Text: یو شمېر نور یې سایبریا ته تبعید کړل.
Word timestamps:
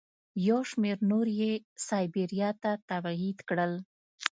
یو 0.47 0.59
شمېر 0.71 0.97
نور 1.11 1.27
یې 1.39 1.51
سایبریا 1.87 2.49
ته 2.61 2.71
تبعید 2.89 3.37
کړل. 3.49 3.73